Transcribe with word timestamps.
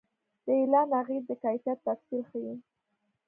د 0.45 0.47
اعلان 0.59 0.89
اغېز 1.01 1.23
د 1.27 1.31
کیفیت 1.43 1.79
تفصیل 1.87 2.21
ښيي. 2.29 2.53